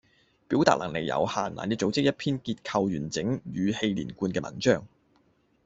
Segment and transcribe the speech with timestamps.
[0.47, 4.83] 表達能力有限，難以組織一篇結構完整語氣連貫嘅文章